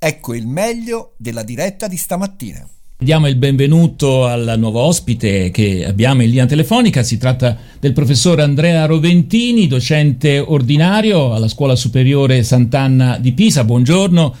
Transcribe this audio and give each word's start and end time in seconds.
Ecco 0.00 0.32
il 0.32 0.46
meglio 0.46 1.14
della 1.16 1.42
diretta 1.42 1.88
di 1.88 1.96
stamattina. 1.96 2.64
Diamo 3.00 3.26
il 3.26 3.34
benvenuto 3.34 4.26
al 4.26 4.54
nuovo 4.56 4.80
ospite 4.80 5.50
che 5.50 5.84
abbiamo 5.84 6.22
in 6.22 6.30
linea 6.30 6.46
telefonica, 6.46 7.02
si 7.02 7.18
tratta 7.18 7.56
del 7.80 7.92
professor 7.92 8.38
Andrea 8.38 8.86
Roventini, 8.86 9.66
docente 9.66 10.38
ordinario 10.38 11.34
alla 11.34 11.48
Scuola 11.48 11.74
Superiore 11.74 12.44
Sant'Anna 12.44 13.18
di 13.18 13.32
Pisa. 13.32 13.64
Buongiorno, 13.64 14.36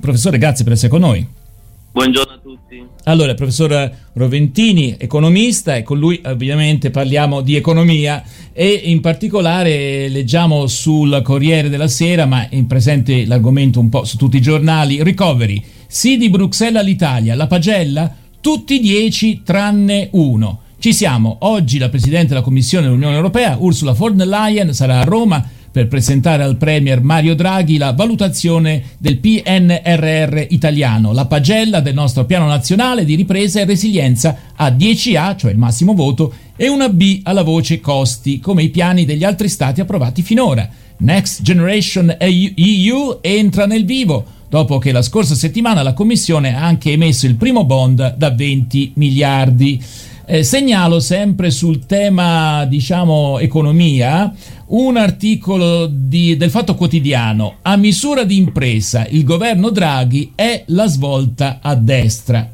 professore, 0.00 0.38
grazie 0.38 0.64
per 0.64 0.72
essere 0.72 0.88
con 0.88 1.00
noi. 1.00 1.26
Buongiorno 1.92 2.35
Allora, 3.04 3.30
il 3.30 3.36
professor 3.36 3.90
Roventini, 4.14 4.96
economista, 4.98 5.76
e 5.76 5.82
con 5.82 5.98
lui 5.98 6.20
ovviamente 6.24 6.90
parliamo 6.90 7.40
di 7.40 7.54
economia 7.54 8.22
e 8.52 8.68
in 8.84 9.00
particolare 9.00 10.08
leggiamo 10.08 10.66
sul 10.66 11.20
Corriere 11.22 11.68
della 11.68 11.88
Sera, 11.88 12.26
ma 12.26 12.46
in 12.50 12.66
presente 12.66 13.26
l'argomento 13.26 13.78
un 13.78 13.88
po' 13.88 14.04
su 14.04 14.16
tutti 14.16 14.38
i 14.38 14.42
giornali, 14.42 15.02
recovery, 15.02 15.62
sì 15.86 16.16
di 16.16 16.30
Bruxelles 16.30 16.80
all'Italia, 16.80 17.34
la 17.34 17.46
pagella, 17.46 18.14
tutti 18.40 18.80
10 18.80 19.42
tranne 19.44 20.08
uno. 20.12 20.60
Ci 20.78 20.92
siamo, 20.92 21.38
oggi 21.40 21.78
la 21.78 21.88
Presidente 21.88 22.28
della 22.28 22.42
Commissione 22.42 22.86
dell'Unione 22.86 23.16
Europea, 23.16 23.56
Ursula 23.58 23.92
von 23.92 24.16
der 24.16 24.26
Leyen, 24.26 24.72
sarà 24.74 25.00
a 25.00 25.04
Roma 25.04 25.44
per 25.76 25.88
presentare 25.88 26.42
al 26.42 26.56
Premier 26.56 27.02
Mario 27.02 27.34
Draghi 27.34 27.76
la 27.76 27.92
valutazione 27.92 28.82
del 28.96 29.18
PNRR 29.18 30.46
italiano, 30.48 31.12
la 31.12 31.26
pagella 31.26 31.80
del 31.80 31.92
nostro 31.92 32.24
piano 32.24 32.46
nazionale 32.46 33.04
di 33.04 33.14
ripresa 33.14 33.60
e 33.60 33.66
resilienza 33.66 34.38
a 34.56 34.70
10A, 34.70 35.36
cioè 35.36 35.50
il 35.50 35.58
massimo 35.58 35.92
voto, 35.92 36.32
e 36.56 36.68
una 36.68 36.88
B 36.88 37.20
alla 37.24 37.42
voce 37.42 37.78
costi, 37.80 38.40
come 38.40 38.62
i 38.62 38.70
piani 38.70 39.04
degli 39.04 39.22
altri 39.22 39.50
stati 39.50 39.82
approvati 39.82 40.22
finora. 40.22 40.66
Next 40.96 41.42
Generation 41.42 42.16
EU 42.20 43.18
entra 43.20 43.66
nel 43.66 43.84
vivo, 43.84 44.24
dopo 44.48 44.78
che 44.78 44.92
la 44.92 45.02
scorsa 45.02 45.34
settimana 45.34 45.82
la 45.82 45.92
Commissione 45.92 46.56
ha 46.56 46.64
anche 46.64 46.92
emesso 46.92 47.26
il 47.26 47.34
primo 47.34 47.66
bond 47.66 48.14
da 48.16 48.30
20 48.30 48.92
miliardi. 48.94 49.78
Eh, 50.28 50.42
segnalo 50.42 50.98
sempre 50.98 51.52
sul 51.52 51.86
tema, 51.86 52.64
diciamo, 52.64 53.38
economia, 53.38 54.34
un 54.68 54.96
articolo 54.96 55.86
di, 55.86 56.36
del 56.36 56.50
Fatto 56.50 56.74
Quotidiano. 56.74 57.56
A 57.62 57.76
misura 57.76 58.24
di 58.24 58.36
impresa, 58.36 59.06
il 59.08 59.24
governo 59.24 59.70
Draghi 59.70 60.32
è 60.34 60.64
la 60.68 60.86
svolta 60.86 61.58
a 61.60 61.74
destra. 61.74 62.52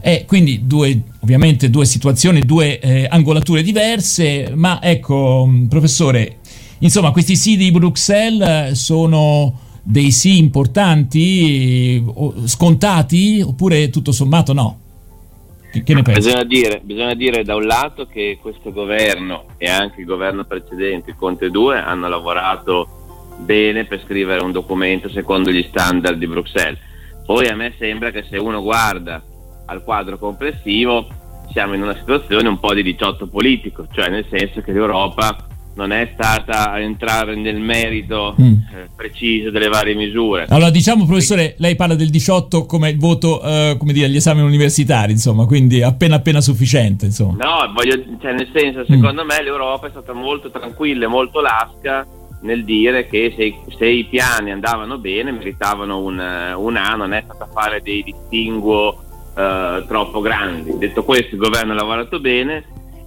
Eh, 0.00 0.24
quindi 0.26 0.66
due, 0.66 1.02
ovviamente 1.20 1.70
due 1.70 1.86
situazioni, 1.86 2.40
due 2.40 2.78
eh, 2.78 3.06
angolature 3.10 3.62
diverse, 3.62 4.52
ma 4.54 4.80
ecco, 4.82 5.50
professore, 5.68 6.38
insomma, 6.78 7.10
questi 7.10 7.36
sì 7.36 7.56
di 7.56 7.70
Bruxelles 7.70 8.72
sono 8.78 9.60
dei 9.82 10.10
sì 10.10 10.38
importanti, 10.38 12.04
scontati, 12.44 13.40
oppure 13.40 13.90
tutto 13.90 14.12
sommato 14.12 14.52
no? 14.52 14.78
Che 15.82 15.94
ne 15.94 16.02
pensi? 16.02 16.20
Bisogna 16.20 16.44
dire, 16.44 16.80
bisogna 16.82 17.14
dire 17.14 17.44
da 17.44 17.54
un 17.54 17.64
lato 17.64 18.06
che 18.06 18.38
questo 18.40 18.72
governo 18.72 19.44
e 19.56 19.68
anche 19.68 20.00
il 20.00 20.06
governo 20.06 20.44
precedente, 20.44 21.14
Conte 21.16 21.50
2, 21.50 21.78
hanno 21.78 22.08
lavorato 22.08 23.34
bene 23.38 23.84
per 23.84 24.02
scrivere 24.02 24.42
un 24.42 24.52
documento 24.52 25.08
secondo 25.08 25.50
gli 25.50 25.62
standard 25.68 26.18
di 26.18 26.26
Bruxelles. 26.26 26.78
Poi 27.24 27.48
a 27.48 27.56
me 27.56 27.74
sembra 27.78 28.10
che 28.10 28.24
se 28.28 28.38
uno 28.38 28.62
guarda 28.62 29.22
al 29.66 29.82
quadro 29.82 30.18
complessivo 30.18 31.08
siamo 31.50 31.74
in 31.74 31.82
una 31.82 31.96
situazione 31.96 32.48
un 32.48 32.58
po' 32.58 32.74
di 32.74 32.82
18 32.82 33.26
politico, 33.28 33.86
cioè 33.92 34.08
nel 34.08 34.26
senso 34.30 34.60
che 34.60 34.72
l'Europa 34.72 35.36
non 35.76 35.92
è 35.92 36.10
stata 36.14 36.72
a 36.72 36.80
entrare 36.80 37.36
nel 37.36 37.58
merito 37.60 38.34
mm. 38.40 38.52
eh, 38.52 38.88
preciso 38.96 39.50
delle 39.50 39.68
varie 39.68 39.94
misure. 39.94 40.46
Allora 40.48 40.70
diciamo 40.70 41.04
professore, 41.04 41.54
lei 41.58 41.76
parla 41.76 41.94
del 41.94 42.10
18 42.10 42.64
come 42.64 42.90
il 42.90 42.98
voto, 42.98 43.42
eh, 43.42 43.76
come 43.78 43.92
dire, 43.92 44.06
agli 44.06 44.16
esami 44.16 44.40
universitari, 44.40 45.12
insomma, 45.12 45.44
quindi 45.44 45.82
appena 45.82 46.16
appena 46.16 46.40
sufficiente, 46.40 47.06
insomma. 47.06 47.44
No, 47.44 47.72
voglio, 47.74 48.02
cioè 48.20 48.32
nel 48.32 48.48
senso, 48.52 48.84
secondo 48.86 49.22
mm. 49.22 49.26
me 49.26 49.42
l'Europa 49.42 49.86
è 49.86 49.90
stata 49.90 50.12
molto 50.14 50.50
tranquilla 50.50 51.04
e 51.04 51.08
molto 51.08 51.40
lasca 51.40 52.06
nel 52.40 52.64
dire 52.64 53.06
che 53.06 53.34
se, 53.36 53.54
se, 53.76 53.86
i 53.86 54.04
piani 54.04 54.52
andavano 54.52 54.98
bene 54.98 55.32
meritavano 55.32 55.98
un, 55.98 56.54
un 56.56 56.76
A, 56.76 56.94
non 56.94 57.12
è 57.12 57.22
stata 57.24 57.48
fare 57.52 57.82
dei 57.82 58.02
distinguo 58.02 59.02
eh, 59.36 59.84
troppo 59.86 60.20
grandi. 60.20 60.76
Detto 60.78 61.04
questo, 61.04 61.34
il 61.34 61.40
governo 61.40 61.72
ha 61.72 61.76
lavorato 61.76 62.18
bene 62.18 62.64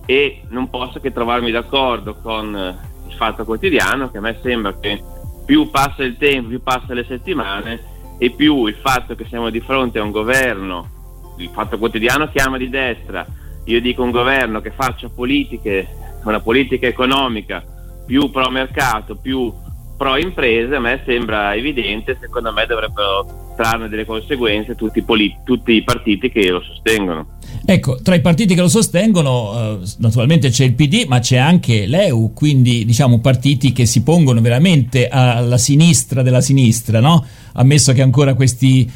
e 0.09 0.42
non 0.47 0.72
posso 0.72 1.00
che 1.00 1.14
trovarmi 1.14 1.52
d'accordo 1.52 2.16
con 2.16 2.56
eh, 2.56 2.75
il 3.08 3.14
fatto 3.14 3.46
quotidiano 3.46 4.09
che 4.09 4.18
a 4.18 4.22
me 4.22 4.40
sembra 4.42 4.75
che 4.80 5.03
più 5.46 5.70
passa 5.70 6.03
il 6.03 6.18
tempo, 6.18 6.47
più 6.50 6.64
passa 6.64 6.96
le 6.96 7.06
settimane 7.08 7.80
e 8.18 8.31
più 8.31 8.66
il 8.66 8.74
fatto 8.74 9.14
che 9.14 9.28
siamo 9.30 9.52
di 9.52 9.59
fronte 9.59 10.00
a 10.00 10.03
un 10.03 10.09
governo, 10.09 11.36
il 11.38 11.52
fatto 11.53 11.78
quotidiano 11.78 12.28
chiama 12.30 12.58
di 12.58 12.69
destra, 12.69 13.24
io 13.66 13.80
dico 13.81 14.02
un 14.02 14.09
governo 14.09 14.62
che 14.62 14.72
faccia 14.72 15.09
politiche, 15.09 15.88
una 16.24 16.40
politica 16.40 16.88
economica 16.88 17.64
più 18.03 18.31
pro 18.31 18.50
mercato, 18.50 19.16
più 19.16 19.53
pro 19.96 20.18
imprese, 20.18 20.74
a 20.74 20.80
me 20.80 21.03
sembra 21.06 21.53
evidente, 21.53 22.18
secondo 22.19 22.52
me 22.52 22.66
dovrebbero 22.66 23.53
trarne 23.56 23.88
delle 23.88 24.06
conseguenze 24.06 24.74
tutti 24.74 24.98
i, 24.98 25.03
polit- 25.03 25.44
tutti 25.44 25.74
i 25.74 25.84
partiti 25.84 26.31
che 26.31 26.50
lo 26.50 26.62
sostengono. 26.62 27.38
Ecco, 27.72 28.00
tra 28.02 28.16
i 28.16 28.22
partiti 28.22 28.56
che 28.56 28.62
lo 28.62 28.68
sostengono, 28.68 29.80
eh, 29.84 29.88
naturalmente 29.97 30.50
c'è 30.50 30.63
il 30.63 30.74
PD, 30.74 31.06
ma 31.07 31.19
c'è 31.19 31.38
anche 31.38 31.85
l'EU, 31.85 32.34
quindi 32.34 32.84
diciamo 32.84 33.19
partiti 33.19 33.74
che 33.74 33.85
si 33.85 34.02
pongono 34.02 34.41
veramente 34.41 35.07
alla 35.07 35.59
sinistra 35.59 36.24
della 36.24 36.41
sinistra, 36.41 37.00
no? 37.00 37.24
Ammesso 37.53 37.94
che 37.94 38.02
ancora 38.02 38.34
questi, 38.34 38.90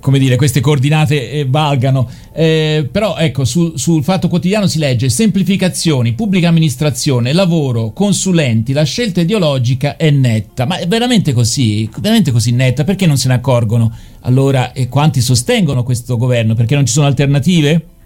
come 0.00 0.18
dire, 0.18 0.36
queste 0.36 0.60
coordinate 0.60 1.30
eh, 1.30 1.46
valgano. 1.48 2.06
Eh, 2.34 2.86
però 2.92 3.16
ecco, 3.16 3.46
su, 3.46 3.74
sul 3.78 4.04
Fatto 4.04 4.28
Quotidiano 4.28 4.66
si 4.66 4.78
legge 4.78 5.08
semplificazioni, 5.08 6.12
pubblica 6.12 6.48
amministrazione, 6.48 7.32
lavoro, 7.32 7.92
consulenti, 7.92 8.74
la 8.74 8.84
scelta 8.84 9.22
ideologica 9.22 9.96
è 9.96 10.10
netta. 10.10 10.66
Ma 10.66 10.76
è 10.76 10.86
veramente 10.86 11.32
così? 11.32 11.88
Veramente 11.98 12.30
così 12.30 12.52
netta? 12.52 12.84
Perché 12.84 13.06
non 13.06 13.16
se 13.16 13.28
ne 13.28 13.34
accorgono? 13.34 13.90
Allora, 14.20 14.72
e 14.74 14.88
quanti 14.88 15.22
sostengono 15.22 15.82
questo 15.82 16.18
governo? 16.18 16.52
Perché 16.52 16.74
non 16.74 16.84
ci 16.84 16.92
sono 16.92 17.06
alternative? 17.06 17.96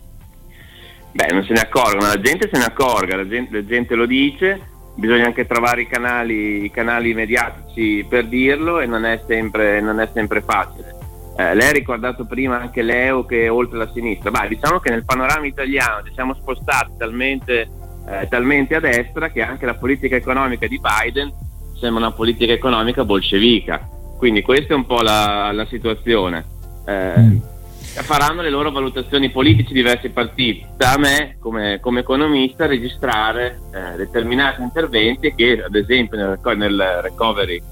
Beh, 1.12 1.33
non 1.33 1.45
se 1.45 1.53
ne 1.53 1.61
accorgono, 1.61 2.06
la 2.06 2.21
gente 2.21 2.49
se 2.50 2.59
ne 2.59 2.65
accorga, 2.65 3.17
la 3.17 3.28
gente, 3.28 3.53
la 3.53 3.65
gente 3.65 3.95
lo 3.95 4.06
dice, 4.06 4.61
bisogna 4.95 5.27
anche 5.27 5.47
trovare 5.47 5.83
i 5.83 5.87
canali, 5.87 6.65
i 6.65 6.71
canali, 6.71 7.12
mediatici 7.12 8.05
per 8.09 8.27
dirlo 8.27 8.81
e 8.81 8.87
non 8.87 9.05
è 9.05 9.21
sempre, 9.27 9.81
non 9.81 10.01
è 10.01 10.09
sempre 10.12 10.41
facile. 10.41 10.97
Eh, 11.37 11.55
lei 11.55 11.69
ha 11.69 11.72
ricordato 11.72 12.25
prima 12.25 12.61
anche 12.61 12.83
l'EU 12.83 13.27
che 13.27 13.45
è 13.45 13.53
oltre 13.53 13.78
la 13.78 13.91
sinistra. 13.93 14.31
Beh, 14.31 14.49
diciamo 14.49 14.78
che 14.78 14.91
nel 14.91 15.05
panorama 15.05 15.47
italiano 15.47 16.03
ci 16.03 16.12
siamo 16.15 16.34
spostati 16.34 16.93
talmente, 16.97 17.69
eh, 18.09 18.27
talmente 18.28 18.75
a 18.75 18.81
destra 18.81 19.28
che 19.28 19.43
anche 19.43 19.67
la 19.67 19.75
politica 19.75 20.17
economica 20.17 20.67
di 20.67 20.81
Biden 20.81 21.31
sembra 21.78 22.06
una 22.06 22.15
politica 22.15 22.53
economica 22.53 23.05
bolscevica. 23.05 23.87
Quindi 24.17 24.41
questa 24.41 24.72
è 24.72 24.77
un 24.77 24.87
po' 24.87 25.03
la, 25.03 25.53
la 25.53 25.67
situazione. 25.67 26.45
Eh, 26.87 27.19
mm 27.19 27.52
faranno 28.00 28.41
le 28.41 28.50
loro 28.50 28.70
valutazioni 28.70 29.30
politiche 29.30 29.75
diversi 29.75 30.08
partiti. 30.08 30.64
Da 30.76 30.97
me, 30.97 31.36
come, 31.38 31.78
come 31.80 32.00
economista, 32.00 32.66
registrare 32.66 33.60
eh, 33.75 33.97
determinati 33.97 34.62
interventi 34.62 35.34
che, 35.34 35.62
ad 35.62 35.75
esempio, 35.75 36.16
nel, 36.16 36.38
nel 36.56 37.00
recovery 37.03 37.62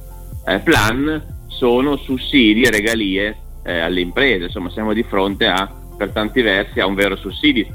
eh, 0.47 0.58
plan 0.58 1.38
sono 1.47 1.97
sussidi 1.97 2.62
e 2.62 2.70
regalie 2.70 3.36
eh, 3.62 3.81
alle 3.81 4.00
imprese. 4.00 4.44
Insomma, 4.44 4.70
siamo 4.70 4.92
di 4.92 5.03
fronte 5.03 5.47
a, 5.47 5.70
per 5.97 6.10
tanti 6.10 6.42
versi, 6.42 6.81
a 6.81 6.87
un 6.87 6.94
vero 6.94 7.16
sussidio 7.16 7.66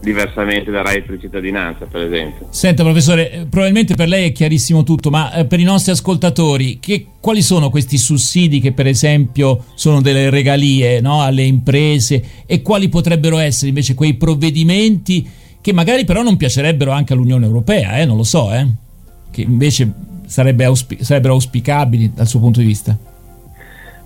diversamente 0.00 0.70
da 0.70 0.82
reddito 0.82 1.12
di 1.12 1.20
cittadinanza, 1.20 1.86
per 1.86 2.02
esempio. 2.02 2.48
Senta, 2.50 2.82
professore, 2.82 3.30
eh, 3.30 3.46
probabilmente 3.46 3.94
per 3.94 4.08
lei 4.08 4.28
è 4.28 4.32
chiarissimo 4.32 4.82
tutto, 4.82 5.10
ma 5.10 5.32
eh, 5.32 5.44
per 5.46 5.60
i 5.60 5.64
nostri 5.64 5.92
ascoltatori, 5.92 6.78
che, 6.78 7.06
quali 7.20 7.42
sono 7.42 7.70
questi 7.70 7.98
sussidi 7.98 8.60
che, 8.60 8.72
per 8.72 8.86
esempio, 8.86 9.64
sono 9.74 10.00
delle 10.00 10.30
regalie 10.30 11.00
no, 11.00 11.22
alle 11.22 11.42
imprese 11.42 12.44
e 12.46 12.62
quali 12.62 12.88
potrebbero 12.88 13.38
essere 13.38 13.68
invece 13.68 13.94
quei 13.94 14.14
provvedimenti 14.14 15.28
che 15.60 15.72
magari 15.72 16.04
però 16.04 16.22
non 16.22 16.36
piacerebbero 16.36 16.92
anche 16.92 17.12
all'Unione 17.12 17.44
Europea, 17.44 17.98
eh, 17.98 18.04
non 18.04 18.16
lo 18.16 18.22
so, 18.22 18.52
eh, 18.52 18.64
che 19.32 19.40
invece 19.40 19.92
sarebbe 20.26 20.64
auspi- 20.64 21.02
sarebbero 21.02 21.34
auspicabili 21.34 22.12
dal 22.14 22.28
suo 22.28 22.38
punto 22.38 22.60
di 22.60 22.66
vista? 22.66 22.96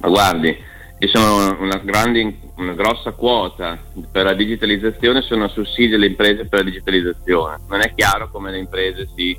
Ma 0.00 0.08
guardi, 0.08 0.56
ci 0.98 1.08
sono 1.12 1.58
una, 1.60 1.76
grande, 1.84 2.34
una 2.60 2.74
grossa 2.74 3.12
quota 3.12 3.78
per 4.10 4.24
la 4.24 4.34
digitalizzazione, 4.34 5.22
sono 5.22 5.48
sussidi 5.48 5.94
alle 5.94 6.06
imprese 6.06 6.46
per 6.46 6.60
la 6.60 6.64
digitalizzazione. 6.64 7.58
Non 7.68 7.80
è 7.80 7.92
chiaro 7.94 8.30
come 8.30 8.50
le 8.50 8.58
imprese 8.58 9.08
si 9.14 9.36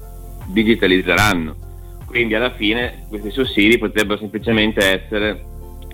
digitalizzeranno. 0.48 1.56
Quindi 2.06 2.36
alla 2.36 2.52
fine 2.52 3.06
questi 3.08 3.32
sussidi 3.32 3.78
potrebbero 3.78 4.20
semplicemente 4.20 5.04
essere 5.04 5.46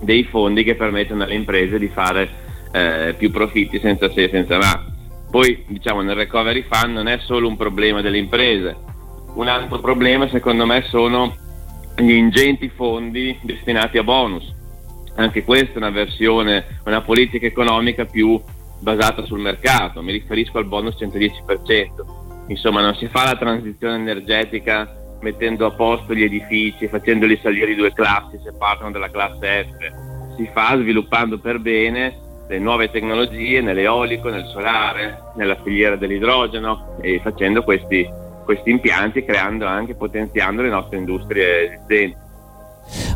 dei 0.02 0.24
fondi 0.24 0.64
che 0.64 0.74
permettono 0.74 1.22
alle 1.22 1.34
imprese 1.34 1.78
di 1.78 1.88
fare 1.88 2.28
eh, 2.72 3.14
più 3.16 3.30
profitti 3.30 3.78
senza 3.78 4.10
se 4.10 4.24
e 4.24 4.28
senza 4.28 4.58
ma. 4.58 4.84
Poi 5.30 5.64
diciamo 5.68 6.00
nel 6.00 6.16
recovery 6.16 6.64
fund 6.68 6.94
non 6.94 7.06
è 7.06 7.18
solo 7.20 7.46
un 7.46 7.56
problema 7.56 8.00
delle 8.00 8.18
imprese, 8.18 8.74
un 9.34 9.46
altro 9.46 9.78
problema 9.78 10.26
secondo 10.28 10.64
me 10.64 10.82
sono 10.88 11.36
gli 11.96 12.12
ingenti 12.12 12.68
fondi 12.68 13.38
destinati 13.42 13.98
a 13.98 14.02
bonus 14.02 14.56
anche 15.18 15.42
questa 15.42 15.74
è 15.74 15.76
una 15.78 15.90
versione, 15.90 16.64
una 16.84 17.02
politica 17.02 17.46
economica 17.46 18.04
più 18.04 18.40
basata 18.80 19.24
sul 19.24 19.40
mercato, 19.40 20.00
mi 20.00 20.12
riferisco 20.12 20.58
al 20.58 20.66
bonus 20.66 20.96
110%. 20.96 22.46
Insomma, 22.48 22.80
non 22.80 22.94
si 22.94 23.08
fa 23.08 23.24
la 23.24 23.36
transizione 23.36 23.96
energetica 23.96 24.90
mettendo 25.20 25.66
a 25.66 25.72
posto 25.72 26.14
gli 26.14 26.22
edifici, 26.22 26.86
facendoli 26.86 27.38
salire 27.42 27.74
due 27.74 27.92
classi 27.92 28.38
se 28.42 28.52
partono 28.56 28.92
dalla 28.92 29.10
classe 29.10 29.64
F, 29.64 30.36
si 30.36 30.48
fa 30.52 30.76
sviluppando 30.76 31.38
per 31.38 31.58
bene 31.58 32.26
le 32.48 32.58
nuove 32.60 32.88
tecnologie 32.88 33.60
nell'eolico, 33.60 34.30
nel 34.30 34.46
solare, 34.46 35.32
nella 35.34 35.60
filiera 35.62 35.96
dell'idrogeno 35.96 36.96
e 37.02 37.20
facendo 37.20 37.62
questi, 37.64 38.08
questi 38.44 38.70
impianti, 38.70 39.24
creando 39.24 39.66
anche, 39.66 39.96
potenziando 39.96 40.62
le 40.62 40.70
nostre 40.70 40.98
industrie 40.98 41.66
esistenti. 41.66 42.26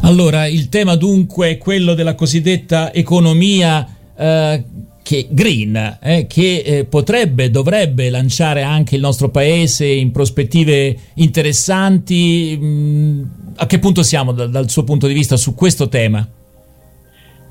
Allora, 0.02 0.46
il 0.46 0.68
tema 0.68 0.96
dunque 0.96 1.50
è 1.50 1.58
quello 1.58 1.94
della 1.94 2.14
cosiddetta 2.14 2.92
economia 2.92 3.86
eh, 4.16 4.64
che 5.02 5.26
green, 5.30 5.98
eh, 6.00 6.26
che 6.26 6.62
eh, 6.64 6.84
potrebbe, 6.84 7.50
dovrebbe 7.50 8.08
lanciare 8.08 8.62
anche 8.62 8.94
il 8.94 9.00
nostro 9.00 9.28
paese 9.30 9.86
in 9.86 10.12
prospettive 10.12 10.96
interessanti. 11.14 12.56
Mh, 12.58 12.66
mm, 12.66 13.22
a 13.56 13.66
che 13.66 13.78
punto 13.78 14.02
siamo 14.02 14.32
da, 14.32 14.46
dal 14.46 14.70
suo 14.70 14.84
punto 14.84 15.06
di 15.06 15.14
vista 15.14 15.36
su 15.36 15.54
questo 15.54 15.88
tema? 15.88 16.26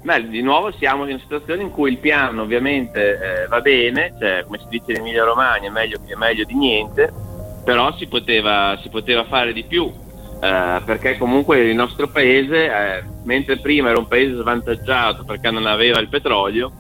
Beh, 0.04 0.30
di 0.30 0.42
nuovo 0.42 0.72
siamo 0.72 1.04
in 1.04 1.12
una 1.12 1.20
situazione 1.20 1.62
in 1.62 1.70
cui 1.70 1.92
il 1.92 1.98
piano 1.98 2.42
ovviamente 2.42 3.44
eh, 3.44 3.48
va 3.48 3.62
bene, 3.62 4.14
cioè, 4.20 4.44
come 4.46 4.58
si 4.58 4.66
dice 4.68 4.92
in 4.94 4.98
Emilia 4.98 5.24
Romagna 5.24 5.68
è 5.68 5.72
meglio, 5.72 6.00
è 6.08 6.16
meglio 6.16 6.44
di 6.44 6.56
niente, 6.56 7.14
però 7.64 7.96
si 7.98 8.08
poteva, 8.08 8.80
si 8.82 8.90
poteva 8.90 9.26
fare 9.26 9.54
di 9.54 9.64
più, 9.64 9.94
eh, 10.42 10.82
perché 10.84 11.20
comunque 11.20 11.60
il 11.60 11.76
nostro 11.76 12.08
paese, 12.08 12.66
eh, 12.66 13.04
mentre 13.26 13.60
prima 13.60 13.90
era 13.90 14.00
un 14.00 14.08
paese 14.08 14.42
svantaggiato 14.42 15.24
perché 15.24 15.52
non 15.52 15.68
aveva 15.68 16.00
il 16.00 16.10
petrolio, 16.10 16.72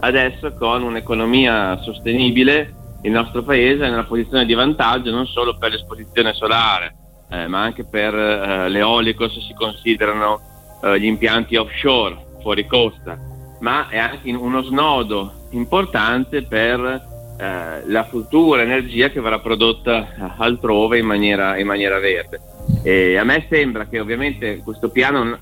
adesso 0.00 0.54
con 0.54 0.84
un'economia 0.84 1.80
sostenibile 1.82 2.74
il 3.02 3.10
nostro 3.10 3.42
paese 3.42 3.82
è 3.82 3.86
in 3.86 3.94
una 3.94 4.04
posizione 4.04 4.44
di 4.44 4.54
vantaggio 4.54 5.10
non 5.10 5.26
solo 5.26 5.56
per 5.56 5.72
l'esposizione 5.72 6.32
solare, 6.32 6.94
eh, 7.30 7.48
ma 7.48 7.60
anche 7.60 7.84
per 7.84 8.14
eh, 8.14 8.68
l'eolico 8.68 9.28
se 9.28 9.40
si 9.40 9.52
considerano 9.54 10.40
eh, 10.82 11.00
gli 11.00 11.06
impianti 11.06 11.56
offshore, 11.56 12.16
fuori 12.40 12.66
costa, 12.66 13.18
ma 13.60 13.88
è 13.88 13.98
anche 13.98 14.30
uno 14.30 14.62
snodo 14.62 15.32
importante 15.50 16.42
per 16.42 17.06
la 17.38 18.02
futura 18.02 18.62
energia 18.62 19.10
che 19.10 19.20
verrà 19.20 19.38
prodotta 19.38 20.34
altrove 20.38 20.98
in 20.98 21.06
maniera, 21.06 21.56
in 21.56 21.68
maniera 21.68 22.00
verde. 22.00 22.40
E 22.82 23.16
a 23.16 23.24
me 23.24 23.46
sembra 23.48 23.86
che 23.86 24.00
ovviamente 24.00 24.60
questo 24.62 24.90
piano 24.90 25.34
eh, 25.34 25.36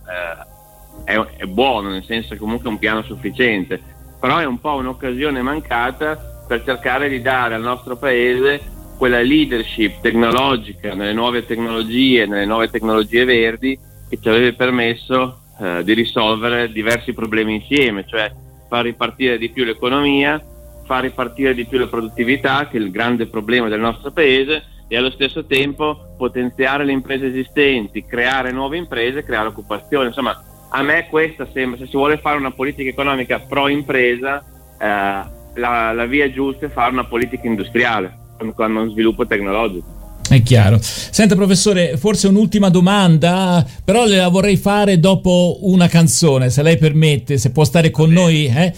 è, 1.04 1.18
è 1.36 1.44
buono, 1.44 1.90
nel 1.90 2.04
senso 2.04 2.30
che 2.30 2.38
comunque 2.38 2.68
è 2.68 2.72
un 2.72 2.78
piano 2.78 3.02
sufficiente, 3.02 3.80
però 4.18 4.38
è 4.38 4.44
un 4.44 4.58
po' 4.58 4.74
un'occasione 4.74 5.42
mancata 5.42 6.44
per 6.46 6.64
cercare 6.64 7.08
di 7.08 7.20
dare 7.20 7.54
al 7.54 7.62
nostro 7.62 7.96
paese 7.96 8.74
quella 8.96 9.20
leadership 9.20 10.00
tecnologica 10.00 10.94
nelle 10.94 11.12
nuove 11.12 11.44
tecnologie, 11.44 12.26
nelle 12.26 12.46
nuove 12.46 12.70
tecnologie 12.70 13.24
verdi 13.24 13.78
che 14.08 14.18
ci 14.20 14.28
avrebbe 14.28 14.54
permesso 14.54 15.40
eh, 15.60 15.82
di 15.84 15.92
risolvere 15.92 16.72
diversi 16.72 17.12
problemi 17.12 17.56
insieme, 17.56 18.04
cioè 18.06 18.32
far 18.68 18.84
ripartire 18.84 19.38
di 19.38 19.50
più 19.50 19.64
l'economia, 19.64 20.42
far 20.84 21.02
ripartire 21.02 21.54
di 21.54 21.66
più 21.66 21.78
la 21.78 21.88
produttività, 21.88 22.68
che 22.68 22.78
è 22.78 22.80
il 22.80 22.90
grande 22.90 23.26
problema 23.26 23.68
del 23.68 23.80
nostro 23.80 24.10
paese, 24.10 24.64
e 24.88 24.96
allo 24.96 25.10
stesso 25.10 25.46
tempo 25.46 26.14
potenziare 26.16 26.84
le 26.84 26.92
imprese 26.92 27.26
esistenti, 27.26 28.04
creare 28.04 28.52
nuove 28.52 28.76
imprese, 28.76 29.24
creare 29.24 29.48
occupazione. 29.48 30.08
Insomma, 30.08 30.42
a 30.70 30.82
me 30.82 31.06
questa 31.08 31.46
sembra, 31.52 31.78
se 31.78 31.86
si 31.86 31.96
vuole 31.96 32.18
fare 32.18 32.38
una 32.38 32.50
politica 32.50 32.88
economica 32.88 33.38
pro 33.40 33.68
impresa, 33.68 34.44
eh, 34.78 35.34
la, 35.54 35.92
la, 35.92 36.06
via 36.06 36.30
giusta 36.30 36.66
è 36.66 36.70
fare 36.70 36.92
una 36.92 37.04
politica 37.04 37.46
industriale 37.46 38.24
con 38.36 38.70
uno 38.70 38.88
sviluppo 38.90 39.26
tecnologico. 39.26 40.05
È 40.28 40.42
chiaro. 40.42 40.80
Senta 40.80 41.36
professore, 41.36 41.96
forse 41.96 42.26
un'ultima 42.26 42.68
domanda, 42.68 43.64
però 43.84 44.06
la 44.06 44.26
vorrei 44.28 44.56
fare 44.56 44.98
dopo 44.98 45.58
una 45.60 45.86
canzone, 45.86 46.50
se 46.50 46.62
lei 46.62 46.78
permette, 46.78 47.38
se 47.38 47.50
può 47.50 47.62
stare 47.62 47.90
con 47.92 48.10
noi. 48.10 48.46
Eh? 48.46 48.72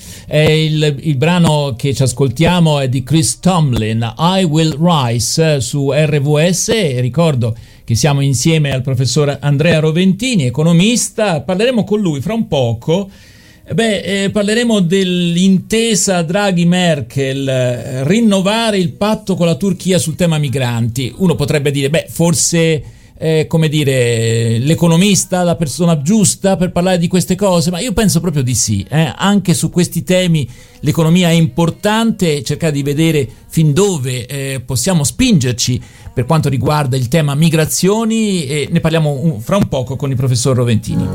Il, 0.66 0.96
il, 1.00 1.16
brano 1.16 1.74
che 1.74 1.94
ci 1.94 2.02
ascoltiamo 2.02 2.80
è 2.80 2.88
di 2.90 3.02
Chris 3.02 3.40
Tomlin, 3.40 4.14
I 4.18 4.44
Will 4.44 4.76
Rise 4.78 5.62
su 5.62 5.90
RVS. 5.90 7.00
Ricordo 7.00 7.56
che 7.82 7.94
siamo 7.94 8.20
insieme 8.20 8.70
al 8.70 8.82
professor 8.82 9.38
Andrea 9.40 9.78
Roventini, 9.78 10.44
economista. 10.44 11.40
Parleremo 11.40 11.82
con 11.84 12.00
lui 12.00 12.20
fra 12.20 12.34
un 12.34 12.46
poco. 12.46 13.08
Beh, 13.70 14.24
eh, 14.24 14.30
parleremo 14.30 14.80
dell'intesa 14.80 16.22
Draghi-Merkel, 16.22 17.48
eh, 17.48 18.04
rinnovare 18.04 18.78
il 18.78 18.92
patto 18.92 19.34
con 19.34 19.44
la 19.44 19.56
Turchia 19.56 19.98
sul 19.98 20.14
tema 20.14 20.38
migranti. 20.38 21.12
Uno 21.18 21.34
potrebbe 21.34 21.70
dire, 21.70 21.90
beh, 21.90 22.06
forse, 22.08 22.82
eh, 23.18 23.46
come 23.46 23.68
dire, 23.68 24.56
l'economista, 24.56 25.42
la 25.42 25.56
persona 25.56 26.00
giusta 26.00 26.56
per 26.56 26.72
parlare 26.72 26.96
di 26.96 27.08
queste 27.08 27.34
cose, 27.34 27.70
ma 27.70 27.78
io 27.78 27.92
penso 27.92 28.20
proprio 28.20 28.42
di 28.42 28.54
sì. 28.54 28.86
Eh. 28.88 29.12
Anche 29.14 29.52
su 29.52 29.68
questi 29.68 30.02
temi 30.02 30.48
l'economia 30.80 31.28
è 31.28 31.32
importante, 31.32 32.42
cercare 32.42 32.72
di 32.72 32.82
vedere 32.82 33.28
fin 33.48 33.74
dove 33.74 34.24
eh, 34.24 34.62
possiamo 34.64 35.04
spingerci 35.04 35.78
per 36.14 36.24
quanto 36.24 36.48
riguarda 36.48 36.96
il 36.96 37.08
tema 37.08 37.34
migrazioni 37.34 38.46
e 38.46 38.68
ne 38.70 38.80
parliamo 38.80 39.10
un, 39.10 39.40
fra 39.42 39.58
un 39.58 39.68
poco 39.68 39.94
con 39.96 40.08
il 40.08 40.16
professor 40.16 40.56
Roventini. 40.56 41.06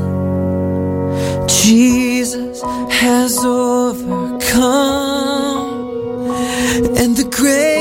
Jesus 1.46 2.03
has 2.90 3.38
overcome. 3.44 4.44
And 6.96 7.16
the 7.16 7.24
grave 7.30 7.73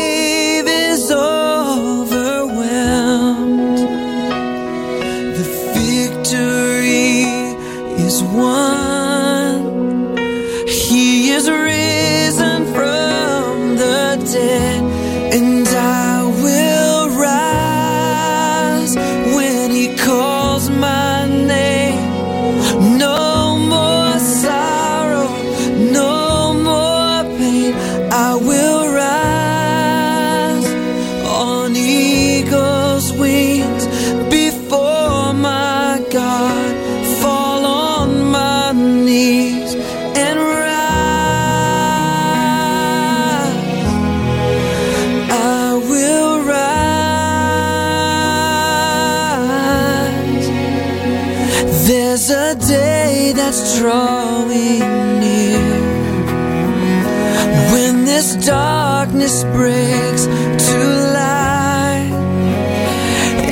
darkness 59.14 59.44
breaks 59.44 60.26
to 60.26 60.78
light 61.14 62.12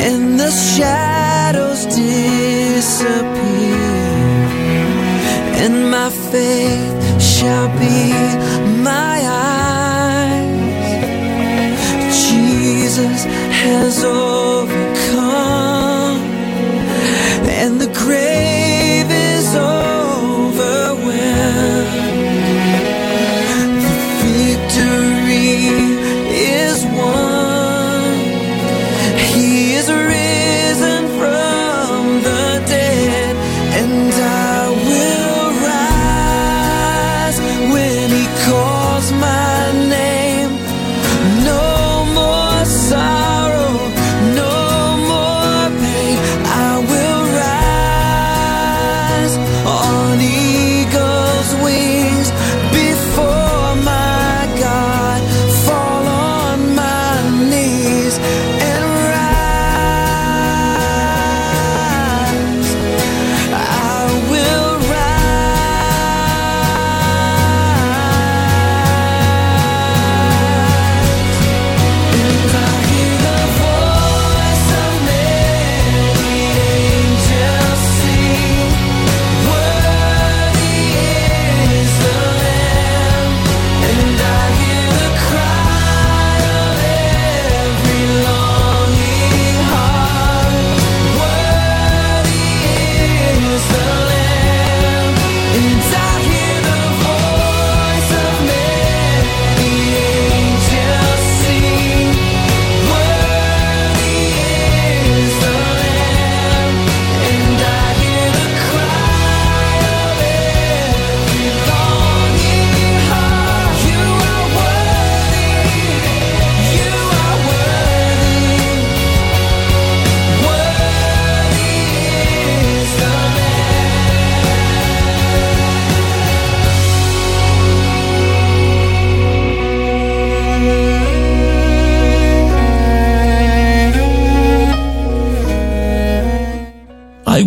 and 0.02 0.40
the 0.40 0.50
shadows 0.50 1.86
disappear, 1.86 3.22
and 5.64 5.92
my 5.92 6.10
faith 6.10 7.22
shall 7.22 7.68
be 7.78 8.12
my 8.82 9.22
eyes. 9.24 10.50
Jesus 12.30 13.26
has 13.62 14.04
overcome, 14.04 14.41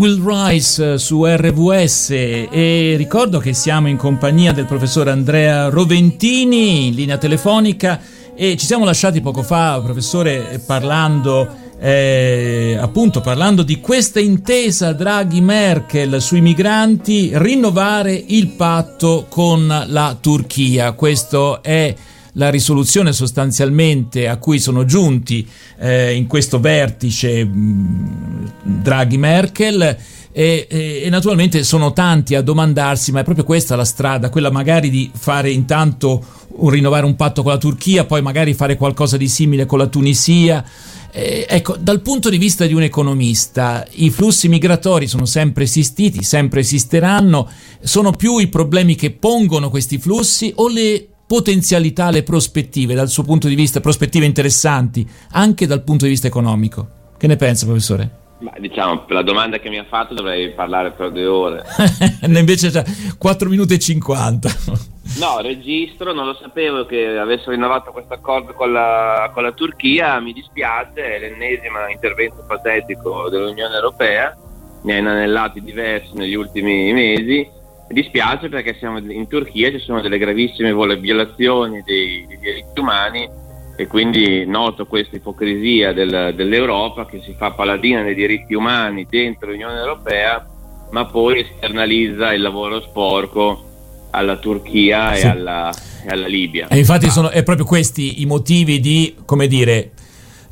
Will 0.05 0.23
Rise 0.23 0.99
su 0.99 1.25
RVS 1.25 2.11
e 2.11 2.95
ricordo 2.99 3.39
che 3.39 3.55
siamo 3.55 3.89
in 3.89 3.97
compagnia 3.97 4.53
del 4.53 4.67
professor 4.67 5.09
Andrea 5.09 5.71
Roventini 5.71 6.89
in 6.89 6.95
linea 6.95 7.17
telefonica 7.17 7.99
e 8.35 8.55
ci 8.59 8.67
siamo 8.67 8.85
lasciati 8.85 9.23
poco 9.23 9.43
fa, 9.43 9.81
professore, 9.83 10.61
parlando 10.67 11.49
eh, 11.79 12.77
appunto 12.79 13.23
parlando 13.23 13.63
di 13.63 13.81
questa 13.81 14.21
intesa 14.21 14.93
Draghi-Merkel 14.93 16.21
sui 16.21 16.43
migranti, 16.43 17.31
rinnovare 17.33 18.13
il 18.27 18.49
patto 18.49 19.25
con 19.31 19.67
la 19.87 20.19
Turchia. 20.21 20.93
Questo 20.93 21.63
è 21.63 21.95
la 22.35 22.51
risoluzione 22.51 23.13
sostanzialmente 23.13 24.29
a 24.29 24.37
cui 24.39 24.59
sono 24.59 24.85
giunti 24.85 25.47
eh, 25.79 26.15
in 26.15 26.27
questo 26.27 26.61
vertice 26.61 27.45
mm, 27.45 28.47
Draghi-Merkel. 28.63 29.97
E, 30.37 30.67
e, 30.69 31.03
e, 31.05 31.09
naturalmente 31.11 31.63
sono 31.63 31.93
tanti 31.93 32.35
a 32.35 32.43
domandarsi, 32.43 33.13
ma 33.13 33.21
è 33.21 33.25
proprio 33.25 33.45
questa 33.45 33.77
la 33.77 33.85
strada, 33.85 34.31
quella 34.31 34.51
magari 34.51 34.91
di 34.91 35.09
fare 35.15 35.51
intanto 35.51 36.25
un, 36.57 36.71
rinnovare 36.71 37.07
un 37.07 37.15
patto 37.15 37.43
con 37.43 37.53
la 37.53 37.59
Turchia, 37.59 38.05
poi 38.05 38.21
magari 38.21 38.53
fare 38.55 38.77
qualcosa 38.77 39.17
di 39.17 39.29
simile 39.29 39.65
con 39.65 39.79
la 39.79 39.87
Tunisia. 39.87 40.65
Eh, 41.13 41.47
ecco, 41.49 41.77
dal 41.79 42.01
punto 42.01 42.31
di 42.31 42.39
vista 42.39 42.67
di 42.67 42.75
un 42.75 42.83
economista, 42.83 43.87
i 43.93 44.11
flussi 44.11 44.49
migratori 44.49 45.07
sono 45.07 45.25
sempre 45.25 45.63
esistiti, 45.63 46.25
sempre 46.25 46.59
esisteranno, 46.61 47.49
sono 47.81 48.11
più 48.11 48.39
i 48.39 48.49
problemi 48.49 48.97
che 48.97 49.13
pongono 49.13 49.71
questi 49.71 49.99
flussi 49.99 50.53
o 50.57 50.67
le 50.67 51.11
potenzialità, 51.27 52.11
le 52.11 52.23
prospettive 52.23 52.95
dal 52.95 53.09
suo 53.09 53.23
punto 53.23 53.49
di 53.49 53.55
vista, 53.55 53.81
prospettive 53.81 54.27
interessanti 54.27 55.09
anche 55.33 55.67
dal 55.67 55.83
punto 55.83 56.05
di 56.05 56.11
vista 56.11 56.27
economico. 56.27 57.03
Che 57.17 57.27
ne 57.27 57.37
pensa, 57.37 57.67
professore? 57.67 58.23
Ma 58.41 58.53
diciamo, 58.59 59.05
per 59.05 59.17
la 59.17 59.23
domanda 59.23 59.59
che 59.59 59.71
mi 59.71 59.79
ha 59.79 59.87
fatto 59.89 60.13
dovrei 60.13 60.51
parlare 60.51 60.91
per 60.91 61.13
due 61.13 61.27
ore. 61.27 61.65
Invece 62.23 62.71
c'è 62.71 62.85
4 63.17 63.49
minuti 63.49 63.75
e 63.75 63.79
50. 63.79 64.49
no, 65.19 65.41
registro, 65.41 66.13
non 66.13 66.27
lo 66.27 66.35
sapevo 66.35 66.85
che 66.85 67.17
avessero 67.17 67.53
rinnovato 67.53 67.91
questo 67.93 68.13
accordo 68.13 68.53
con 68.53 68.73
la, 68.73 69.31
con 69.33 69.45
la 69.45 69.53
Turchia, 69.53 70.21
mi 70.21 70.33
dispiace, 70.33 71.15
è 71.15 71.19
l'ennesimo 71.21 71.89
intervento 71.91 72.45
patetico 72.47 73.31
dell'Unione 73.31 73.75
Europea, 73.75 74.37
ne 74.83 74.95
ha 74.95 74.99
inanellati 74.99 75.63
diversi 75.63 76.11
negli 76.15 76.35
ultimi 76.35 76.93
mesi 76.93 77.49
dispiace 77.89 78.49
perché 78.49 78.77
siamo 78.79 78.99
in 78.99 79.27
Turchia, 79.29 79.71
ci 79.71 79.79
sono 79.79 80.01
delle 80.01 80.19
gravissime 80.19 80.73
violazioni 80.97 81.83
dei, 81.85 82.25
dei 82.27 82.39
diritti 82.39 82.81
umani 82.81 83.29
e 83.77 83.87
quindi 83.87 84.47
noto 84.47 84.87
questa 84.87 85.17
ipocrisia 85.17 85.93
del, 85.93 86.33
dell'Europa 86.35 87.07
che 87.07 87.21
si 87.25 87.35
fa 87.37 87.51
paladina 87.51 88.03
dei 88.03 88.15
diritti 88.15 88.55
umani 88.55 89.07
dentro 89.09 89.51
l'Unione 89.51 89.79
Europea 89.79 90.47
ma 90.91 91.07
poi 91.07 91.41
esternalizza 91.41 92.33
il 92.33 92.41
lavoro 92.41 92.81
sporco 92.81 93.73
alla 94.11 94.37
Turchia 94.37 95.15
sì. 95.17 95.27
e, 95.27 95.29
alla, 95.29 95.75
e, 96.05 96.09
alla, 96.09 96.27
Libia. 96.29 96.69
E 96.69 96.79
infatti 96.79 97.11
sono 97.11 97.31
è 97.31 97.43
proprio 97.43 97.67
questi 97.67 98.23
i 98.23 98.27
motivi 98.27 98.79
di, 98.79 99.17
come 99.25 99.49
dire, 99.49 99.91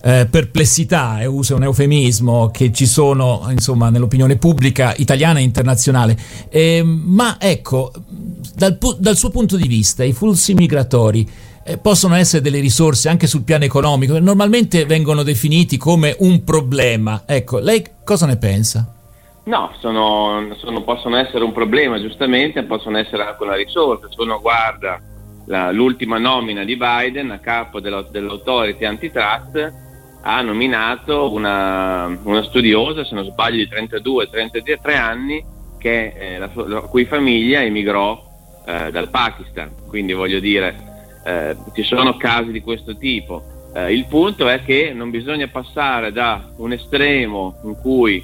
eh, 0.02 0.26
perplessità, 0.28 1.20
e 1.20 1.26
uso 1.26 1.54
un 1.54 1.62
eufemismo, 1.62 2.50
che 2.50 2.72
ci 2.72 2.86
sono 2.86 3.46
insomma, 3.50 3.88
nell'opinione 3.88 4.36
pubblica 4.36 4.94
italiana 4.96 5.38
e 5.38 5.42
internazionale. 5.42 6.16
Eh, 6.48 6.82
ma 6.84 7.36
ecco, 7.38 7.92
dal, 8.54 8.76
dal, 8.98 9.16
suo 9.16 9.30
punto 9.30 9.56
di 9.56 9.68
vista, 9.68 10.02
i 10.02 10.12
flussi 10.12 10.54
migratori 10.54 11.28
eh, 11.64 11.78
possono 11.78 12.16
essere 12.16 12.42
delle 12.42 12.58
risorse 12.58 13.08
anche 13.08 13.28
sul 13.28 13.44
piano 13.44 13.64
economico, 13.64 14.18
normalmente 14.18 14.84
vengono 14.86 15.22
definiti 15.22 15.76
come 15.76 16.16
un 16.18 16.42
problema. 16.42 17.22
Ecco, 17.24 17.60
lei 17.60 17.84
cosa 18.02 18.26
ne 18.26 18.36
pensa? 18.36 18.94
No, 19.44 19.72
sono, 19.78 20.54
sono, 20.56 20.82
possono 20.82 21.16
essere 21.16 21.44
un 21.44 21.52
problema, 21.52 22.00
giustamente, 22.00 22.62
possono 22.64 22.98
essere 22.98 23.24
anche 23.24 23.42
una 23.42 23.56
risorsa. 23.56 24.08
Se 24.08 24.20
uno 24.20 24.40
guarda 24.40 25.00
la, 25.46 25.70
l'ultima 25.72 26.18
nomina 26.18 26.64
di 26.64 26.76
Biden 26.76 27.30
a 27.30 27.38
capo 27.38 27.80
della, 27.80 28.02
dell'autority 28.02 28.84
antitrust, 28.84 29.81
ha 30.22 30.40
nominato 30.40 31.32
una, 31.32 32.06
una 32.22 32.42
studiosa, 32.44 33.04
se 33.04 33.14
non 33.14 33.24
sbaglio 33.24 33.56
di 33.56 33.68
32-33 33.68 34.96
anni, 34.96 35.44
che, 35.78 36.12
eh, 36.16 36.38
la, 36.38 36.50
la, 36.54 36.80
cui 36.82 37.04
famiglia 37.04 37.62
emigrò 37.62 38.22
eh, 38.64 38.90
dal 38.90 39.10
Pakistan. 39.10 39.70
Quindi 39.88 40.12
voglio 40.12 40.38
dire, 40.38 40.92
eh, 41.24 41.56
ci 41.74 41.82
sono 41.82 42.16
casi 42.16 42.52
di 42.52 42.60
questo 42.60 42.96
tipo. 42.96 43.70
Eh, 43.74 43.92
il 43.92 44.06
punto 44.06 44.48
è 44.48 44.62
che 44.62 44.92
non 44.92 45.10
bisogna 45.10 45.48
passare 45.48 46.12
da 46.12 46.50
un 46.56 46.72
estremo 46.72 47.60
in 47.64 47.76
cui 47.80 48.22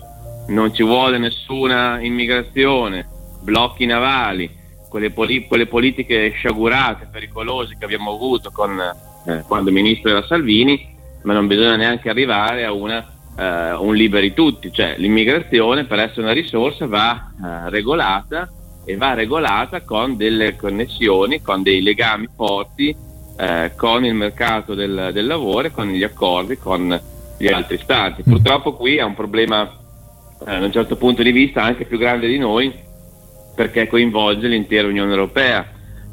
non 0.49 0.73
ci 0.73 0.83
vuole 0.83 1.19
nessuna 1.19 2.00
immigrazione, 2.00 3.09
blocchi 3.43 3.87
navali, 3.87 4.49
quelle, 4.88 5.11
poli- 5.11 5.47
quelle 5.47 5.67
politiche 5.67 6.31
sciagurate, 6.31 7.09
pericolose 7.11 7.76
che 7.78 7.85
abbiamo 7.85 8.12
avuto 8.12 8.50
con, 8.50 8.78
eh, 9.26 9.45
quando 9.47 9.71
ministro 9.71 10.11
era 10.11 10.25
Salvini, 10.26 10.97
ma 11.23 11.33
non 11.33 11.47
bisogna 11.47 11.77
neanche 11.77 12.09
arrivare 12.09 12.65
a 12.65 12.73
una, 12.73 13.05
uh, 13.37 13.85
un 13.85 13.95
liberi 13.95 14.33
tutti, 14.33 14.73
cioè 14.73 14.95
l'immigrazione 14.99 15.85
per 15.85 15.99
essere 16.01 16.23
una 16.23 16.33
risorsa 16.33 16.87
va 16.87 17.31
uh, 17.39 17.69
regolata 17.69 18.49
e 18.85 18.97
va 18.97 19.15
regolata 19.15 19.83
con 19.83 20.17
delle 20.17 20.57
connessioni, 20.57 21.43
con 21.43 21.63
dei 21.63 21.83
legami 21.83 22.29
forti 22.35 22.97
uh, 22.97 23.75
con 23.77 24.05
il 24.05 24.15
mercato 24.15 24.75
del, 24.75 25.11
del, 25.13 25.27
lavoro 25.27 25.67
e 25.67 25.71
con 25.71 25.89
gli 25.89 26.03
accordi 26.03 26.57
con 26.57 26.99
gli 27.37 27.49
altri 27.49 27.79
stati. 27.79 28.23
Mm. 28.27 28.33
Purtroppo 28.33 28.75
qui 28.75 28.97
è 28.97 29.03
un 29.03 29.15
problema 29.15 29.71
da 30.45 30.65
un 30.65 30.73
certo 30.73 30.97
punto 30.97 31.23
di 31.23 31.33
vista 31.33 31.63
anche 31.63 31.85
più 31.85 31.99
grande 31.99 32.29
di 32.29 32.39
noi 32.39 32.73
perché 33.57 33.89
coinvolge 33.89 34.47
l'intera 34.47 34.87
Unione 34.87 35.11
Europea. 35.11 35.67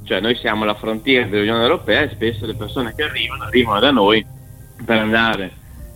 Cioè 0.04 0.20
noi 0.20 0.36
siamo 0.36 0.66
la 0.66 0.74
frontiera 0.74 1.28
dell'Unione 1.28 1.62
Europea 1.62 2.02
e 2.02 2.10
spesso 2.10 2.46
le 2.46 2.56
persone 2.56 2.94
che 2.96 3.04
arrivano 3.04 3.44
arrivano 3.44 3.80
da 3.80 3.92
noi 3.92 4.26
per 4.84 4.98
andare 4.98 5.52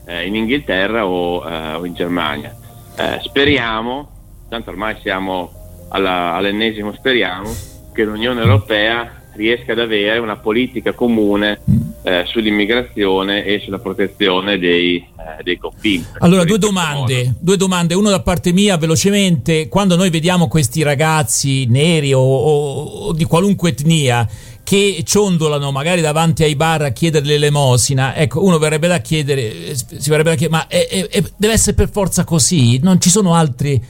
eh, 0.05 0.25
in 0.25 0.35
Inghilterra 0.35 1.05
o, 1.05 1.47
eh, 1.47 1.73
o 1.73 1.85
in 1.85 1.93
Germania. 1.93 2.55
Eh, 2.97 3.19
speriamo, 3.23 4.09
tanto 4.49 4.69
ormai 4.69 4.97
siamo 5.01 5.51
alla, 5.89 6.33
all'ennesimo 6.33 6.93
speriamo, 6.93 7.49
che 7.93 8.03
l'Unione 8.03 8.41
Europea 8.41 9.17
riesca 9.33 9.71
ad 9.71 9.79
avere 9.79 10.19
una 10.19 10.37
politica 10.37 10.93
comune 10.93 11.61
eh, 12.03 12.23
sull'immigrazione 12.25 13.45
e 13.45 13.61
sulla 13.63 13.79
protezione 13.79 14.57
dei, 14.57 14.97
eh, 14.97 15.43
dei 15.43 15.57
confini. 15.57 16.05
Allora, 16.19 16.43
due 16.43 16.57
domande, 16.57 17.35
due 17.39 17.55
domande, 17.55 17.93
una 17.93 18.09
da 18.09 18.21
parte 18.21 18.51
mia 18.51 18.77
velocemente, 18.77 19.67
quando 19.69 19.95
noi 19.95 20.09
vediamo 20.09 20.47
questi 20.47 20.81
ragazzi 20.81 21.65
neri 21.67 22.13
o, 22.13 22.19
o, 22.19 22.83
o 22.83 23.13
di 23.13 23.23
qualunque 23.25 23.69
etnia 23.69 24.27
che 24.69 25.01
ciondolano 25.03 25.71
magari 25.71 25.99
davanti 25.99 26.43
ai 26.43 26.55
bar 26.55 26.83
a 26.83 26.89
chiedere 26.89 27.25
l'elemosina, 27.25 28.15
ecco, 28.15 28.43
uno 28.43 28.59
verrebbe 28.59 28.87
da 28.87 28.99
chiedere, 28.99 29.73
si 29.73 30.09
verrebbe 30.11 30.29
da 30.29 30.35
chiedere, 30.35 30.61
ma 30.61 30.67
è, 30.67 30.87
è, 30.87 31.07
è, 31.07 31.23
deve 31.37 31.53
essere 31.53 31.73
per 31.73 31.89
forza 31.89 32.23
così? 32.23 32.77
Non 32.77 33.01
ci 33.01 33.09
sono 33.09 33.33
altre 33.33 33.81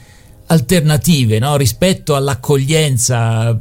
alternative 0.45 1.37
no? 1.37 1.57
rispetto 1.57 2.15
all'accoglienza 2.15 3.59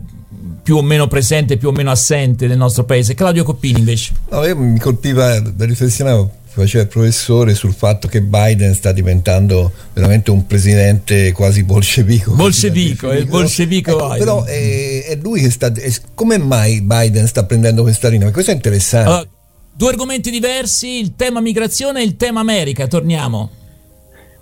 più 0.63 0.77
o 0.77 0.83
meno 0.83 1.09
presente, 1.09 1.57
più 1.57 1.71
o 1.71 1.73
meno 1.73 1.91
assente 1.91 2.47
nel 2.47 2.57
nostro 2.57 2.85
paese. 2.85 3.15
Claudio 3.15 3.43
Coppini 3.43 3.81
invece. 3.81 4.13
No, 4.31 4.45
io 4.45 4.57
mi 4.57 4.79
colpiva, 4.79 5.43
riflessionavo 5.57 6.38
faceva 6.59 6.83
il 6.83 6.89
professore 6.89 7.55
sul 7.55 7.73
fatto 7.73 8.09
che 8.09 8.23
Biden 8.23 8.75
sta 8.75 8.93
diventando 8.93 9.73
veramente 9.93 10.31
un 10.31 10.47
presidente 10.47 11.33
quasi 11.33 11.65
bolscevico. 11.65 12.35
Bolscevico, 12.35 13.11
è 13.11 13.17
il 13.17 13.27
bolscevico 13.27 13.91
ecco, 13.93 14.19
Però 14.19 14.45
è, 14.45 15.05
è, 15.07 15.17
lui 15.17 15.41
che 15.43 15.51
sta... 15.51 15.73
È, 15.73 15.93
come 16.15 16.39
mai 16.39 16.81
Biden 16.81 17.27
sta 17.27 17.45
prendendo 17.45 17.83
questa 17.83 18.09
linea? 18.09 18.31
Questo 18.31 18.51
è 18.51 18.55
interessante. 18.55 19.29
Uh, 19.29 19.31
due 19.73 19.91
argomenti 19.91 20.31
diversi, 20.31 20.99
il 20.99 21.15
tema 21.17 21.41
migrazione 21.41 22.01
e 22.01 22.05
il 22.05 22.17
tema 22.17 22.41
America, 22.41 22.87
torniamo. 22.87 23.51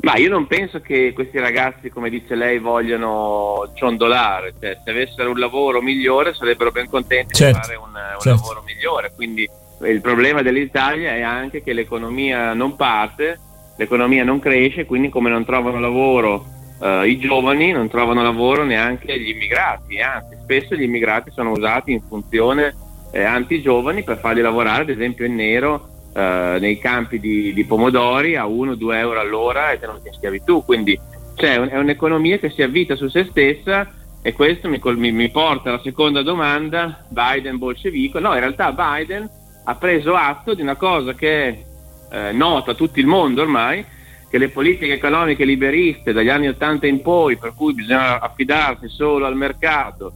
Ma 0.00 0.16
io 0.16 0.28
non 0.28 0.46
penso 0.46 0.80
che 0.80 1.12
questi 1.14 1.38
ragazzi, 1.38 1.88
come 1.88 2.10
dice 2.10 2.34
lei, 2.34 2.58
vogliano 2.58 3.72
ciondolare, 3.74 4.54
cioè, 4.60 4.78
se 4.84 4.90
avessero 4.90 5.30
un 5.30 5.38
lavoro 5.38 5.80
migliore 5.80 6.34
sarebbero 6.34 6.70
ben 6.70 6.88
contenti 6.88 7.34
certo, 7.34 7.58
di 7.58 7.64
fare 7.64 7.76
un, 7.76 7.88
un 7.88 8.20
certo. 8.20 8.28
lavoro 8.28 8.62
migliore, 8.64 9.12
quindi 9.14 9.48
il 9.82 10.00
problema 10.00 10.42
dell'Italia 10.42 11.14
è 11.14 11.20
anche 11.20 11.62
che 11.62 11.72
l'economia 11.72 12.54
non 12.54 12.76
parte, 12.76 13.38
l'economia 13.76 14.24
non 14.24 14.38
cresce, 14.38 14.86
quindi 14.86 15.08
come 15.08 15.28
non 15.28 15.44
trovano 15.44 15.78
lavoro 15.78 16.46
eh, 16.80 17.08
i 17.08 17.18
giovani, 17.18 17.72
non 17.72 17.88
trovano 17.88 18.22
lavoro 18.22 18.64
neanche 18.64 19.18
gli 19.18 19.28
immigrati, 19.28 20.00
anzi 20.00 20.36
spesso 20.42 20.74
gli 20.74 20.82
immigrati 20.82 21.30
sono 21.30 21.52
usati 21.52 21.92
in 21.92 22.00
funzione 22.00 22.74
eh, 23.12 23.22
anti-giovani 23.22 24.02
per 24.02 24.18
farli 24.18 24.40
lavorare 24.40 24.82
ad 24.82 24.88
esempio 24.90 25.24
in 25.24 25.34
nero 25.34 25.88
eh, 26.14 26.56
nei 26.60 26.78
campi 26.78 27.18
di, 27.18 27.52
di 27.52 27.64
pomodori 27.64 28.36
a 28.36 28.44
1-2 28.46 28.94
euro 28.94 29.20
all'ora 29.20 29.70
e 29.70 29.78
tenuti 29.78 30.08
in 30.08 30.14
schiavitù, 30.14 30.64
quindi 30.64 30.98
un, 31.38 31.68
è 31.70 31.78
un'economia 31.78 32.38
che 32.38 32.50
si 32.50 32.62
avvita 32.62 32.96
su 32.96 33.08
se 33.08 33.24
stessa 33.24 33.92
e 34.22 34.32
questo 34.32 34.68
mi, 34.68 34.80
mi 35.12 35.30
porta 35.30 35.68
alla 35.68 35.80
seconda 35.82 36.22
domanda, 36.22 37.04
Biden 37.08 37.58
bolscevico, 37.58 38.18
no 38.18 38.32
in 38.32 38.40
realtà 38.40 38.72
Biden 38.72 39.28
ha 39.68 39.74
preso 39.74 40.14
atto 40.14 40.54
di 40.54 40.62
una 40.62 40.76
cosa 40.76 41.14
che 41.14 41.48
è 41.48 41.64
eh, 42.10 42.32
nota 42.32 42.70
a 42.70 42.74
tutto 42.74 43.00
il 43.00 43.06
mondo 43.06 43.42
ormai, 43.42 43.84
che 44.28 44.38
le 44.38 44.48
politiche 44.48 44.92
economiche 44.92 45.44
liberiste 45.44 46.12
dagli 46.12 46.28
anni 46.28 46.48
80 46.48 46.86
in 46.86 47.02
poi, 47.02 47.36
per 47.36 47.52
cui 47.54 47.74
bisognava 47.74 48.20
affidarsi 48.20 48.88
solo 48.88 49.26
al 49.26 49.36
mercato, 49.36 50.12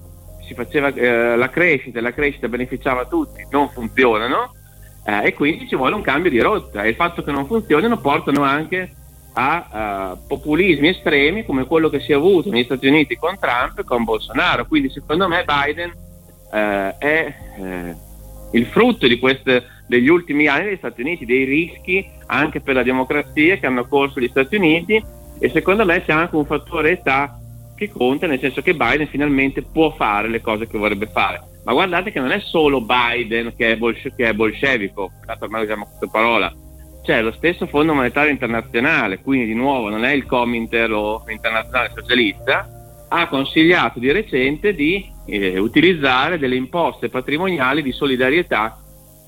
si 0.47 0.55
faceva 0.55 0.93
eh, 0.93 1.37
la 1.37 1.49
crescita 1.49 1.99
e 1.99 2.03
la 2.03 2.13
crescita 2.13 2.49
beneficiava 2.49 3.07
tutti, 3.07 3.45
non 3.51 3.69
funzionano 3.71 4.55
eh, 5.05 5.27
e 5.27 5.35
quindi 5.35 5.69
ci 5.69 5.77
vuole 5.77 5.95
un 5.95 6.03
cambio 6.03 6.31
di 6.31 6.41
rotta 6.41 6.83
e 6.83 6.91
il 6.91 6.95
fatto 6.95 7.23
che 7.23 7.33
non 7.33 7.47
funzionino 7.47 7.99
portano 7.99 8.43
anche 8.43 8.95
a 9.33 10.17
uh, 10.17 10.27
populismi 10.27 10.89
estremi 10.89 11.45
come 11.45 11.65
quello 11.65 11.89
che 11.89 12.01
si 12.01 12.11
è 12.11 12.17
avuto 12.17 12.51
negli 12.51 12.65
Stati 12.65 12.89
Uniti 12.89 13.17
con 13.17 13.39
Trump 13.39 13.79
e 13.79 13.85
con 13.85 14.03
Bolsonaro. 14.03 14.67
Quindi 14.67 14.91
secondo 14.91 15.29
me 15.29 15.45
Biden 15.45 15.93
uh, 16.51 16.99
è 16.99 17.35
uh, 17.57 18.10
il 18.53 18.67
frutto 18.67 19.07
queste, 19.19 19.65
degli 19.87 20.09
ultimi 20.09 20.47
anni 20.47 20.65
degli 20.65 20.77
Stati 20.77 21.01
Uniti, 21.01 21.25
dei 21.25 21.45
rischi 21.45 22.07
anche 22.27 22.61
per 22.61 22.75
la 22.75 22.83
democrazia 22.83 23.57
che 23.57 23.67
hanno 23.67 23.87
corso 23.87 24.21
gli 24.21 24.29
Stati 24.29 24.57
Uniti 24.57 25.03
e 25.39 25.49
secondo 25.51 25.85
me 25.85 26.03
c'è 26.05 26.13
anche 26.13 26.37
un 26.37 26.45
fattore 26.45 26.93
età 26.93 27.39
che 27.75 27.91
conta, 27.91 28.27
nel 28.27 28.39
senso 28.39 28.61
che 28.61 28.75
Biden 28.75 29.09
finalmente 29.09 29.63
può 29.63 29.91
fare 29.93 30.29
le 30.29 30.41
cose 30.41 30.67
che 30.67 30.77
vorrebbe 30.77 31.07
fare. 31.07 31.41
Ma 31.65 31.73
guardate 31.73 32.11
che 32.11 32.21
non 32.21 32.31
è 32.31 32.41
solo 32.41 32.83
Biden 32.83 33.55
che 33.57 33.73
è, 33.73 33.77
bolsce- 33.77 34.13
che 34.15 34.29
è 34.29 34.35
bolscevico, 34.35 35.11
ormai 35.39 35.63
usiamo 35.63 35.87
questa 35.87 36.09
parola, 36.09 36.53
c'è 37.03 37.23
lo 37.23 37.33
stesso 37.33 37.67
Fondo 37.67 37.95
Monetario 37.95 38.31
Internazionale, 38.31 39.21
quindi 39.21 39.47
di 39.47 39.55
nuovo 39.55 39.89
non 39.89 40.05
è 40.05 40.13
il 40.13 40.27
Cominter 40.27 40.93
o 40.93 41.25
Socialista, 41.95 42.69
ha 43.13 43.29
consigliato 43.29 43.99
di 43.99 44.13
recente 44.13 44.73
di 44.73 45.05
eh, 45.27 45.59
utilizzare 45.59 46.39
delle 46.39 46.55
imposte 46.55 47.09
patrimoniali 47.09 47.83
di 47.83 47.93
solidarietà 47.93 48.79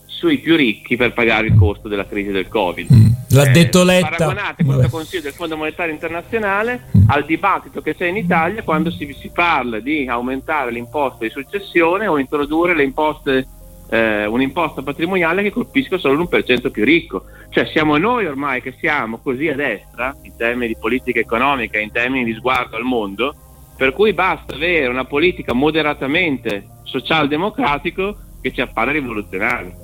sui 0.06 0.38
più 0.38 0.54
ricchi 0.54 0.96
per 0.96 1.12
pagare 1.12 1.48
il 1.48 1.54
costo 1.56 1.88
della 1.88 2.06
crisi 2.06 2.30
del 2.30 2.46
Covid. 2.46 2.92
Mm. 2.92 3.06
L'ha 3.30 3.48
eh, 3.48 3.50
detto 3.50 3.82
Letta. 3.82 4.08
Paragonate 4.08 4.64
questo 4.64 4.88
consiglio 4.88 5.22
del 5.22 5.32
Fondo 5.32 5.56
Monetario 5.56 5.92
Internazionale 5.92 6.82
mm. 6.96 7.08
al 7.08 7.24
dibattito 7.24 7.80
che 7.80 7.96
c'è 7.96 8.06
in 8.06 8.16
Italia 8.16 8.62
quando 8.62 8.90
si, 8.90 9.16
si 9.18 9.30
parla 9.30 9.80
di 9.80 10.06
aumentare 10.06 10.70
l'imposta 10.70 11.24
di 11.24 11.30
successione 11.30 12.06
o 12.06 12.18
introdurre 12.18 12.76
le 12.76 12.84
imposte 12.84 13.46
eh, 13.90 14.26
un'imposta 14.26 14.82
patrimoniale 14.82 15.42
che 15.42 15.50
colpisca 15.50 15.98
solo 15.98 16.22
l'1% 16.22 16.70
più 16.70 16.84
ricco. 16.84 17.24
Cioè 17.48 17.66
siamo 17.66 17.96
noi 17.96 18.26
ormai 18.26 18.62
che 18.62 18.74
siamo 18.78 19.18
così 19.18 19.48
a 19.48 19.56
destra 19.56 20.14
in 20.22 20.36
termini 20.36 20.68
di 20.68 20.76
politica 20.78 21.18
economica, 21.18 21.80
in 21.80 21.90
termini 21.90 22.24
di 22.24 22.34
sguardo 22.34 22.76
al 22.76 22.84
mondo, 22.84 23.34
per 23.76 23.92
cui 23.92 24.12
basta 24.12 24.54
avere 24.54 24.86
una 24.86 25.04
politica 25.04 25.52
moderatamente 25.52 26.66
socialdemocratico 26.84 28.16
che 28.40 28.52
ci 28.52 28.60
appare 28.60 28.92
rivoluzionaria. 28.92 29.80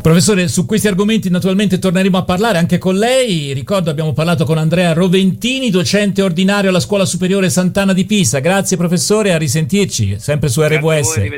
Professore, 0.00 0.46
su 0.46 0.64
questi 0.64 0.86
argomenti 0.86 1.28
naturalmente 1.28 1.80
torneremo 1.80 2.16
a 2.16 2.22
parlare 2.22 2.58
anche 2.58 2.78
con 2.78 2.96
lei. 2.96 3.52
Ricordo 3.52 3.90
abbiamo 3.90 4.12
parlato 4.12 4.44
con 4.44 4.56
Andrea 4.56 4.92
Roventini, 4.92 5.70
docente 5.70 6.22
ordinario 6.22 6.70
alla 6.70 6.78
Scuola 6.80 7.04
Superiore 7.04 7.50
Sant'Anna 7.50 7.92
di 7.92 8.04
Pisa. 8.04 8.38
Grazie 8.38 8.76
professore, 8.76 9.32
a 9.32 9.38
risentirci, 9.38 10.16
sempre 10.18 10.48
su 10.48 10.62
RWS. 10.62 11.28